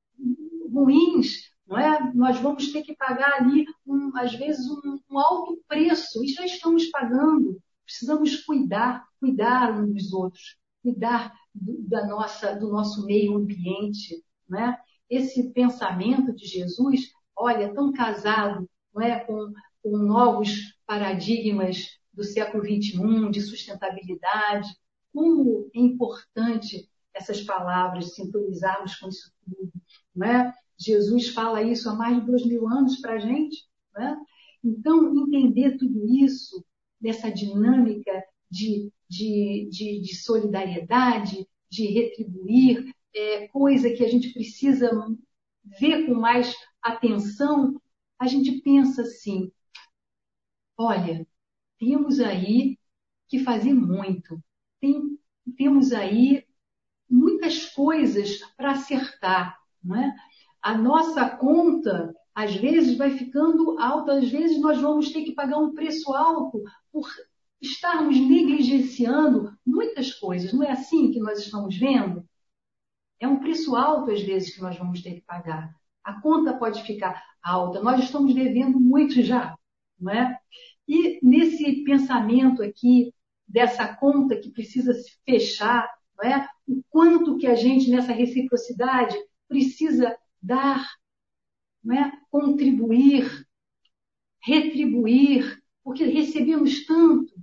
[0.71, 2.13] ruins, não é?
[2.13, 6.45] Nós vamos ter que pagar ali, um, às vezes, um, um, alto preço, e já
[6.45, 7.61] estamos pagando.
[7.85, 14.59] Precisamos cuidar, cuidar uns dos outros, cuidar do, da nossa, do nosso meio ambiente, não
[14.59, 14.79] é?
[15.09, 22.63] Esse pensamento de Jesus, olha, tão casado, não é, com, com novos paradigmas do século
[22.63, 24.69] XXI de sustentabilidade,
[25.13, 29.71] como é importante essas palavras, sintonizarmos com isso tudo.
[30.15, 30.53] Não é?
[30.85, 33.65] Jesus fala isso há mais de dois mil anos para a gente.
[33.93, 34.17] Não é?
[34.63, 36.63] Então, entender tudo isso,
[36.99, 38.11] dessa dinâmica
[38.49, 44.89] de, de, de, de solidariedade, de retribuir, é, coisa que a gente precisa
[45.79, 47.79] ver com mais atenção,
[48.19, 49.51] a gente pensa assim:
[50.77, 51.27] olha,
[51.79, 52.77] temos aí
[53.27, 54.41] que fazer muito
[54.83, 55.17] tem,
[55.55, 56.45] temos aí
[57.09, 59.57] muitas coisas para acertar.
[59.81, 60.13] Não é?
[60.63, 65.57] A nossa conta, às vezes, vai ficando alta, às vezes nós vamos ter que pagar
[65.57, 67.05] um preço alto por
[67.61, 70.53] estarmos negligenciando muitas coisas.
[70.53, 72.25] Não é assim que nós estamos vendo?
[73.19, 75.75] É um preço alto, às vezes, que nós vamos ter que pagar.
[76.01, 77.81] A conta pode ficar alta.
[77.81, 79.57] Nós estamos devendo muito já,
[79.99, 80.39] não é?
[80.87, 83.13] E nesse pensamento aqui
[83.45, 86.47] dessa conta que precisa se fechar, não é?
[86.67, 89.15] o quanto que a gente, nessa reciprocidade,
[89.47, 90.85] precisa dar,
[91.83, 92.11] não é?
[92.29, 93.47] contribuir,
[94.41, 97.33] retribuir, porque recebemos tanto,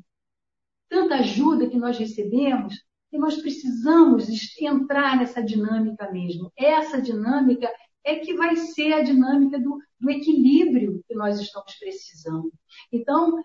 [0.89, 2.75] tanta ajuda que nós recebemos,
[3.11, 4.29] que nós precisamos
[4.61, 6.53] entrar nessa dinâmica mesmo.
[6.57, 7.71] Essa dinâmica
[8.05, 12.53] é que vai ser a dinâmica do, do equilíbrio que nós estamos precisando.
[12.93, 13.43] Então,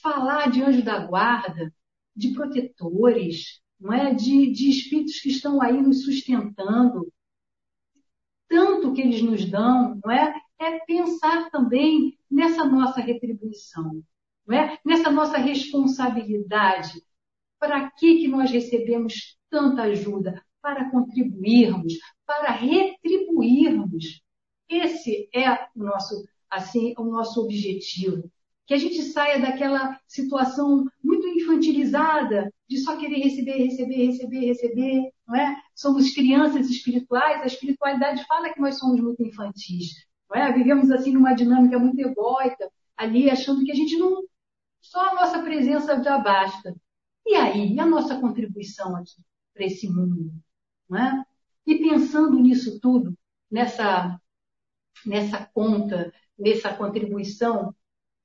[0.00, 1.72] falar de anjo da guarda,
[2.14, 4.14] de protetores, não é?
[4.14, 7.12] de, de espíritos que estão aí nos sustentando,
[8.48, 10.34] tanto que eles nos dão, não é?
[10.58, 14.02] É pensar também nessa nossa retribuição,
[14.46, 14.78] não é?
[14.84, 17.02] Nessa nossa responsabilidade.
[17.60, 20.42] Para que que nós recebemos tanta ajuda?
[20.62, 21.94] Para contribuirmos,
[22.26, 24.22] para retribuirmos.
[24.68, 28.30] Esse é o nosso, assim, o nosso objetivo
[28.68, 35.10] que a gente saia daquela situação muito infantilizada de só querer receber, receber, receber, receber,
[35.26, 35.56] não é?
[35.74, 39.94] Somos crianças espirituais, a espiritualidade fala que nós somos muito infantis,
[40.28, 40.52] não é?
[40.52, 44.22] Vivemos assim numa dinâmica muito egóica, ali achando que a gente não,
[44.82, 46.76] só a nossa presença já basta.
[47.26, 49.22] E aí, e a nossa contribuição aqui
[49.54, 50.30] para esse mundo,
[50.90, 51.24] não é?
[51.66, 53.16] E pensando nisso tudo,
[53.50, 54.20] nessa,
[55.06, 57.74] nessa conta, nessa contribuição,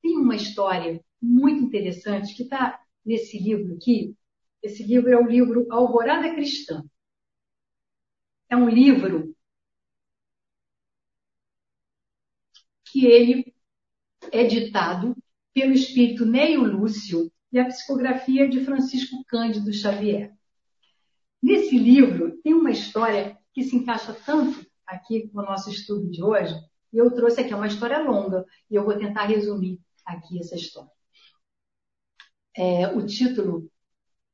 [0.01, 4.15] tem uma história muito interessante que está nesse livro aqui.
[4.61, 6.83] Esse livro é o livro Alvorada Cristã.
[8.49, 9.33] É um livro
[12.91, 13.55] que ele
[14.31, 15.15] é ditado
[15.53, 20.33] pelo espírito Neio Lúcio e a psicografia de Francisco Cândido Xavier.
[21.41, 26.21] Nesse livro tem uma história que se encaixa tanto aqui com o nosso estudo de
[26.23, 26.53] hoje,
[26.91, 30.55] e eu trouxe aqui, é uma história longa, e eu vou tentar resumir aqui essa
[30.55, 30.91] história.
[32.55, 33.69] É, o título,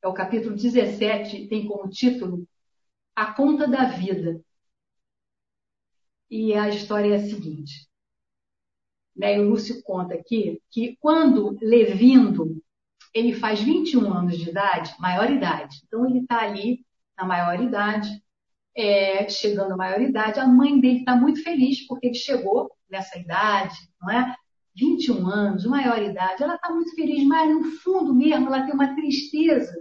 [0.02, 2.48] é o capítulo 17, tem como título
[3.16, 4.42] A Conta da Vida.
[6.30, 7.88] E a história é a seguinte.
[9.16, 12.62] Né, o Lúcio conta aqui que quando Levindo
[13.14, 15.82] ele faz 21 anos de idade, maioridade.
[15.86, 16.86] Então ele está ali
[17.18, 18.10] na maioridade,
[18.76, 20.40] é, chegando à maioridade.
[20.40, 24.36] A mãe dele está muito feliz porque ele chegou nessa idade, não é?
[24.80, 26.42] 21 anos, maioridade.
[26.42, 29.74] Ela está muito feliz, mas no fundo mesmo ela tem uma tristeza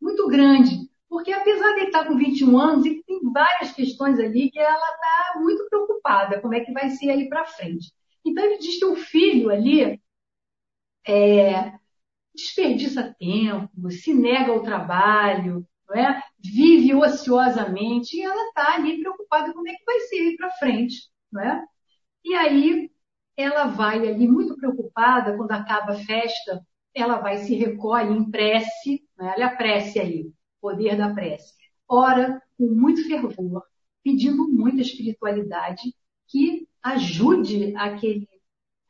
[0.00, 0.88] muito grande.
[1.08, 5.40] Porque apesar de estar tá com 21 anos, tem várias questões ali que ela está
[5.40, 7.92] muito preocupada, como é que vai ser ali para frente.
[8.24, 10.00] Então ele diz que o filho ali
[11.06, 11.72] é,
[12.34, 16.20] desperdiça tempo, se nega ao trabalho, é?
[16.38, 21.08] vive ociosamente e ela está ali preocupada como é que vai ser para frente.
[21.38, 21.62] É?
[22.24, 22.90] E aí
[23.38, 26.60] ela vai ali muito preocupada quando acaba a festa,
[26.92, 29.32] ela vai se recolhe em prece, né?
[29.36, 31.54] olha a prece aí, poder da prece.
[31.88, 33.62] Ora com muito fervor,
[34.02, 35.94] pedindo muita espiritualidade
[36.26, 38.28] que ajude aquele,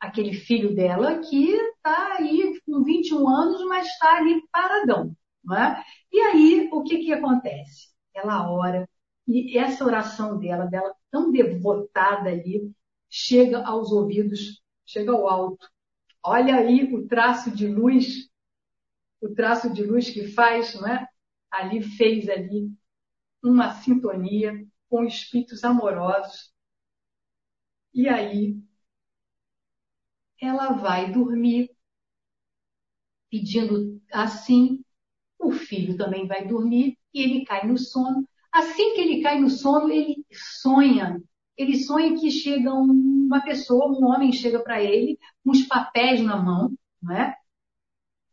[0.01, 5.15] aquele filho dela que está aí com 21 anos, mas está ali paradão.
[5.53, 5.83] É?
[6.13, 7.89] E aí, o que, que acontece?
[8.15, 8.89] Ela ora,
[9.27, 12.71] e essa oração dela, dela tão devotada ali,
[13.11, 15.69] chega aos ouvidos, chega ao alto.
[16.23, 18.29] Olha aí o traço de luz,
[19.21, 21.07] o traço de luz que faz, não é?
[21.51, 22.71] Ali fez ali
[23.43, 26.53] uma sintonia com espíritos amorosos.
[27.93, 28.57] E aí
[30.41, 31.71] ela vai dormir
[33.31, 34.83] pedindo assim,
[35.39, 38.29] o filho também vai dormir e ele cai no sono.
[38.53, 41.23] Assim que ele cai no sono, ele sonha.
[41.59, 46.37] Ele sonha que chega uma pessoa, um homem chega para ele com os papéis na
[46.37, 47.37] mão, não é?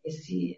[0.04, 0.56] Esse,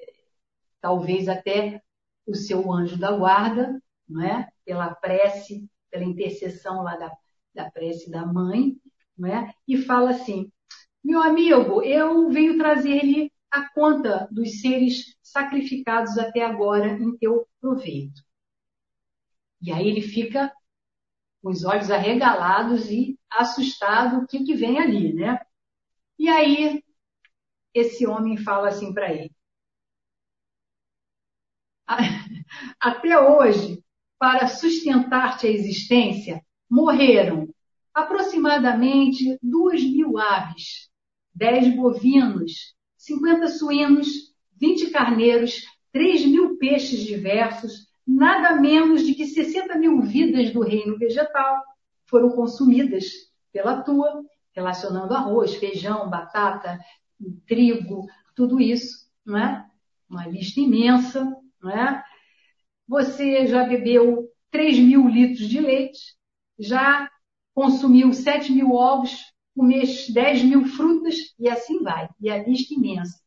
[0.81, 1.81] talvez até
[2.25, 4.49] o seu anjo da guarda, não é?
[4.65, 7.11] Pela prece, pela intercessão lá da,
[7.55, 8.75] da prece da mãe,
[9.17, 9.53] não é?
[9.65, 10.51] E fala assim:
[11.03, 18.21] meu amigo, eu venho trazer-lhe a conta dos seres sacrificados até agora em teu proveito.
[19.61, 20.51] E aí ele fica
[21.41, 25.39] com os olhos arregalados e assustado o que, que vem ali, né?
[26.17, 26.83] E aí
[27.73, 29.31] esse homem fala assim para ele:
[32.79, 33.83] Até hoje,
[34.19, 37.47] para sustentar-te a existência, morreram
[37.93, 40.89] aproximadamente duas mil aves,
[41.33, 44.07] dez bovinos, 50 suínos,
[44.59, 45.61] 20 carneiros,
[45.91, 51.61] 3 mil peixes diversos, nada menos de que 60 mil vidas do reino vegetal
[52.05, 53.05] foram consumidas
[53.51, 56.79] pela tua, relacionando arroz, feijão, batata,
[57.45, 59.65] trigo, tudo isso, não é?
[60.09, 61.29] Uma lista imensa,
[61.61, 62.03] não é?
[62.87, 65.99] Você já bebeu 3 mil litros de leite,
[66.57, 67.09] já
[67.53, 72.07] consumiu 7 mil ovos, comer 10 mil frutas e assim vai.
[72.21, 73.19] E a lista imensa.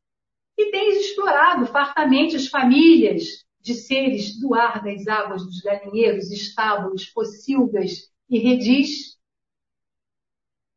[0.56, 7.06] E tens explorado fartamente as famílias de seres do ar das águas dos galinheiros, estábulos,
[7.06, 9.18] pocilgas e redis.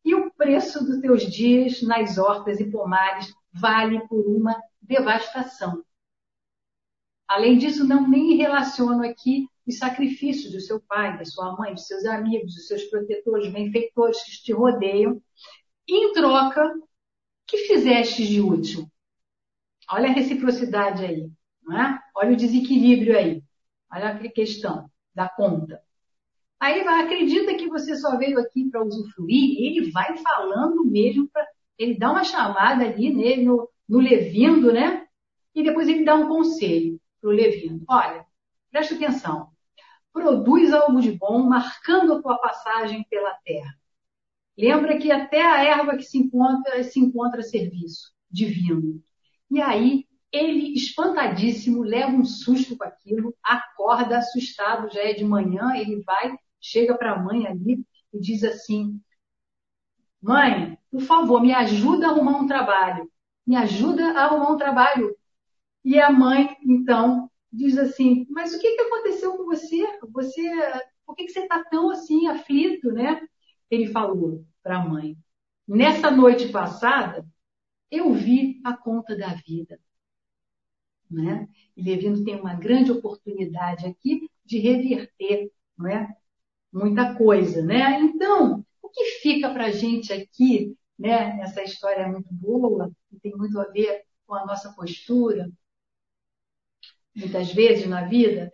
[0.04, 5.84] E o preço dos teus dias nas hortas e pomares vale por uma devastação.
[7.28, 11.88] Além disso, não nem relaciono aqui os sacrifícios do seu pai, da sua mãe, dos
[11.88, 15.22] seus amigos, dos seus protetores, benfeitores que te rodeiam,
[15.88, 16.74] em troca,
[17.48, 18.90] que fizeste de útil?
[19.90, 21.32] Olha a reciprocidade aí,
[21.80, 22.00] é?
[22.16, 23.44] Olha o desequilíbrio aí.
[23.92, 25.82] Olha a questão da conta.
[26.60, 31.46] Aí vai, acredita que você só veio aqui para usufruir, ele vai falando mesmo, pra,
[31.78, 35.06] ele dá uma chamada ali nele, no, no Levindo, né?
[35.54, 37.84] E depois ele dá um conselho para o Levindo.
[37.88, 38.26] Olha,
[38.72, 39.54] presta atenção
[40.14, 43.74] produz algo de bom, marcando a tua passagem pela terra.
[44.56, 49.02] Lembra que até a erva que se encontra, se encontra serviço divino.
[49.50, 55.76] E aí, ele, espantadíssimo, leva um susto com aquilo, acorda assustado, já é de manhã,
[55.76, 59.00] ele vai, chega para a mãe ali e diz assim:
[60.20, 63.12] Mãe, por favor, me ajuda a arrumar um trabalho.
[63.46, 65.16] Me ajuda a arrumar um trabalho.
[65.84, 69.86] E a mãe, então, diz assim, mas o que, que aconteceu com você?
[70.12, 70.42] Você,
[71.06, 73.22] por que, que você está tão assim aflito, né?
[73.70, 75.18] Ele falou para a mãe,
[75.68, 77.28] nessa noite passada,
[77.92, 79.80] eu vi a conta da vida.
[81.10, 81.48] Né?
[81.76, 86.08] E Levino tem uma grande oportunidade aqui de reverter não é?
[86.72, 87.62] muita coisa.
[87.62, 88.00] Né?
[88.02, 91.40] Então, o que fica para a gente aqui, né?
[91.42, 95.50] essa história é muito boa, e tem muito a ver com a nossa postura,
[97.16, 98.52] muitas vezes na vida.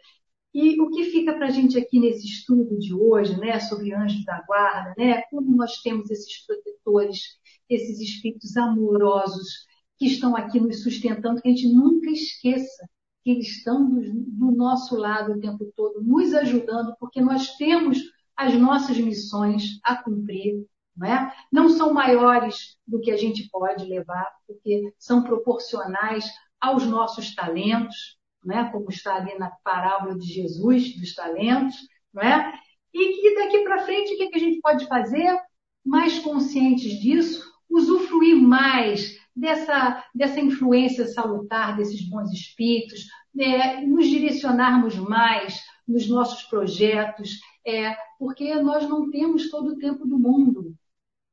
[0.54, 4.26] E o que fica para a gente aqui nesse estudo de hoje, né, sobre anjos
[4.26, 7.40] da guarda, né, como nós temos esses protetores,
[7.70, 9.68] esses espíritos amorosos
[10.00, 12.90] que estão aqui nos sustentando, que a gente nunca esqueça
[13.22, 18.00] que eles estão do, nosso lado o tempo todo, nos ajudando, porque nós temos
[18.36, 21.34] as nossas missões a cumprir, não, é?
[21.52, 26.26] não são maiores do que a gente pode levar, porque são proporcionais
[26.62, 28.72] aos nossos talentos, não é?
[28.72, 31.76] como está ali na parábola de Jesus dos talentos,
[32.14, 32.54] não é?
[32.94, 35.38] e que daqui para frente o que, a gente pode fazer?
[35.86, 43.82] Mais conscientes disso, usufruir mais dessa, dessa influência salutar desses bons espíritos, né?
[43.82, 50.20] nos direcionarmos mais nos nossos projetos, é, porque nós não temos todo o tempo do
[50.20, 50.76] mundo.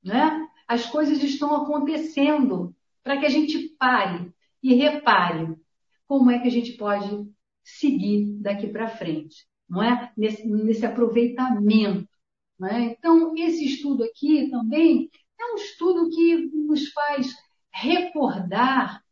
[0.03, 0.49] Né?
[0.67, 4.33] As coisas estão acontecendo para que a gente pare
[4.63, 5.57] e repare
[6.07, 7.29] como é que a gente pode
[7.63, 10.13] seguir daqui para frente, não é?
[10.17, 12.09] Nesse, nesse aproveitamento.
[12.65, 12.81] É?
[12.85, 17.35] Então, esse estudo aqui também é um estudo que nos faz
[17.77, 19.03] recordar,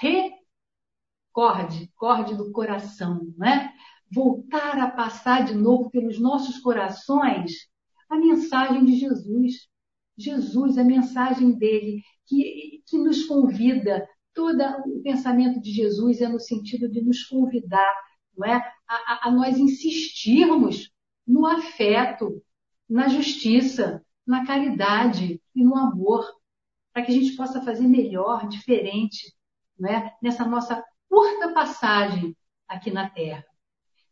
[0.00, 3.72] recorde, corde do coração, não é?
[4.10, 7.70] Voltar a passar de novo pelos nossos corações
[8.10, 9.66] a mensagem de Jesus.
[10.18, 16.38] Jesus, a mensagem dele, que, que nos convida, todo o pensamento de Jesus é no
[16.38, 17.94] sentido de nos convidar
[18.36, 18.56] não é?
[18.86, 20.90] a, a, a nós insistirmos
[21.26, 22.42] no afeto,
[22.88, 26.26] na justiça, na caridade e no amor,
[26.92, 29.34] para que a gente possa fazer melhor, diferente,
[29.78, 30.14] não é?
[30.22, 32.36] nessa nossa curta passagem
[32.68, 33.44] aqui na Terra.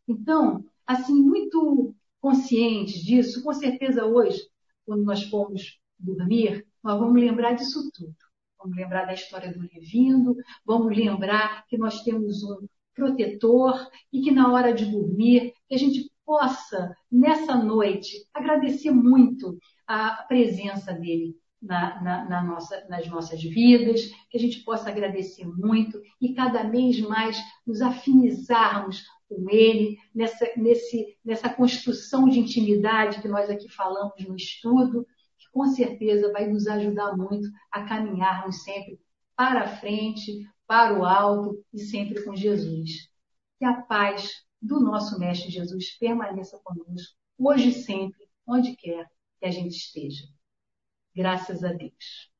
[0.06, 4.40] Então, assim, muito conscientes disso, com certeza hoje,
[4.84, 8.14] quando nós formos dormir, nós vamos lembrar disso tudo.
[8.58, 14.30] Vamos lembrar da história do Levindo, vamos lembrar que nós temos um protetor e que
[14.30, 21.34] na hora de dormir, que a gente possa, nessa noite, agradecer muito a presença dele
[21.60, 26.62] na, na, na nossa, nas nossas vidas, que a gente possa agradecer muito e cada
[26.62, 33.68] vez mais nos afinizarmos com ele, nessa, nesse, nessa construção de intimidade que nós aqui
[33.68, 35.06] falamos no estudo,
[35.52, 39.00] com certeza vai nos ajudar muito a caminharmos sempre
[39.36, 43.08] para frente, para o alto e sempre com Jesus.
[43.58, 49.06] Que a paz do nosso Mestre Jesus permaneça conosco, hoje e sempre, onde quer
[49.38, 50.24] que a gente esteja.
[51.14, 52.30] Graças a Deus.